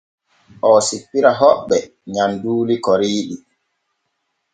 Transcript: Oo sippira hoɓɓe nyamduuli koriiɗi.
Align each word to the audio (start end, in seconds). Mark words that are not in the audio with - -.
Oo 0.65 0.79
sippira 0.87 1.31
hoɓɓe 1.39 1.77
nyamduuli 2.13 2.75
koriiɗi. 2.85 3.35